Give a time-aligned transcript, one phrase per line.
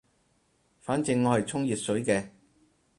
[0.79, 2.29] 反正我係沖熱水嘅